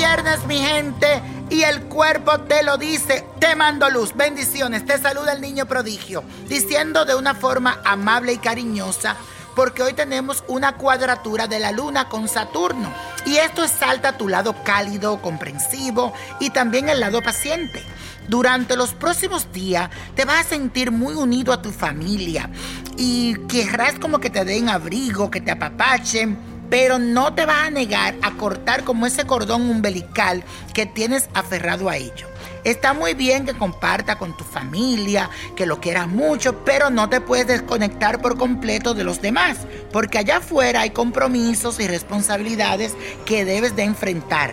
[0.00, 1.20] Viernes, mi gente,
[1.50, 3.22] y el cuerpo te lo dice.
[3.38, 8.38] Te mando luz, bendiciones, te saluda el niño prodigio, diciendo de una forma amable y
[8.38, 9.14] cariñosa,
[9.54, 12.90] porque hoy tenemos una cuadratura de la luna con Saturno.
[13.26, 17.84] Y esto exalta tu lado cálido, comprensivo y también el lado paciente.
[18.26, 22.48] Durante los próximos días te vas a sentir muy unido a tu familia
[22.96, 27.70] y querrás como que te den abrigo, que te apapachen pero no te vas a
[27.70, 30.42] negar a cortar como ese cordón umbilical
[30.72, 32.30] que tienes aferrado a ello.
[32.64, 37.20] Está muy bien que comparta con tu familia, que lo quieras mucho, pero no te
[37.20, 39.58] puedes desconectar por completo de los demás,
[39.92, 42.94] porque allá afuera hay compromisos y responsabilidades
[43.24, 44.52] que debes de enfrentar.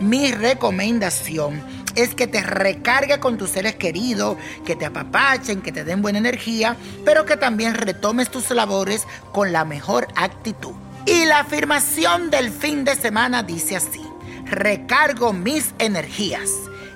[0.00, 1.62] Mi recomendación
[1.94, 6.18] es que te recargue con tus seres queridos, que te apapachen, que te den buena
[6.18, 10.74] energía, pero que también retomes tus labores con la mejor actitud.
[11.04, 14.02] Y la afirmación del fin de semana dice así,
[14.44, 16.48] recargo mis energías.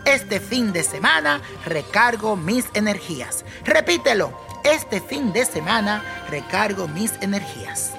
[0.05, 3.44] Este fin de semana recargo mis energías.
[3.65, 7.94] Repítelo, este fin de semana recargo mis energías.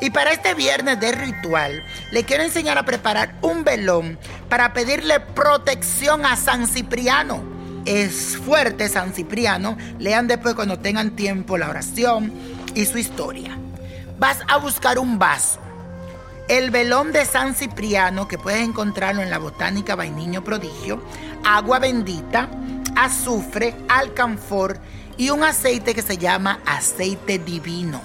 [0.00, 5.20] Y para este viernes de ritual, le quiero enseñar a preparar un velón para pedirle
[5.20, 7.44] protección a San Cipriano.
[7.84, 9.78] Es fuerte San Cipriano.
[10.00, 12.32] Lean después cuando tengan tiempo la oración
[12.74, 13.56] y su historia
[14.18, 15.60] vas a buscar un vaso.
[16.48, 21.02] El velón de San Cipriano, que puedes encontrarlo en la Botánica Vainiño Prodigio,
[21.42, 22.48] agua bendita,
[22.96, 24.78] azufre, alcanfor
[25.16, 28.00] y un aceite que se llama aceite divino.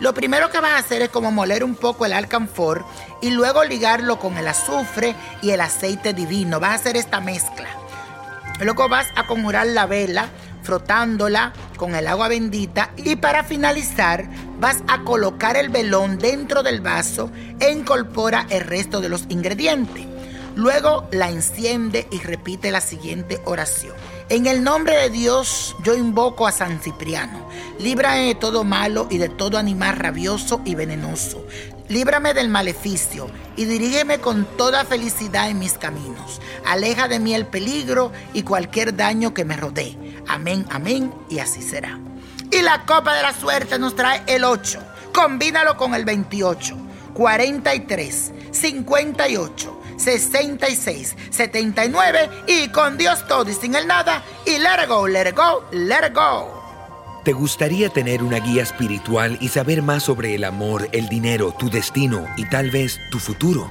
[0.00, 2.84] Lo primero que vas a hacer es como moler un poco el alcanfor
[3.20, 6.58] y luego ligarlo con el azufre y el aceite divino.
[6.58, 7.68] Vas a hacer esta mezcla.
[8.60, 10.28] Luego vas a conjurar la vela
[10.62, 14.26] frotándola con el agua bendita y para finalizar
[14.60, 20.06] vas a colocar el velón dentro del vaso e incorpora el resto de los ingredientes.
[20.54, 23.94] Luego la enciende y repite la siguiente oración.
[24.28, 27.48] En el nombre de Dios yo invoco a San Cipriano.
[27.78, 31.44] Líbrame de todo malo y de todo animal rabioso y venenoso.
[31.88, 36.40] Líbrame del maleficio y dirígeme con toda felicidad en mis caminos.
[36.64, 39.96] Aleja de mí el peligro y cualquier daño que me rodee.
[40.28, 41.98] Amén, amén y así será.
[42.50, 44.80] Y la copa de la suerte nos trae el 8.
[45.12, 46.76] Combínalo con el 28,
[47.14, 49.80] 43, 58.
[50.00, 55.32] 66, 79 y con Dios todo y sin el nada y let it go, let
[55.34, 56.60] go, let go.
[57.24, 61.68] ¿Te gustaría tener una guía espiritual y saber más sobre el amor, el dinero, tu
[61.68, 63.70] destino y tal vez tu futuro?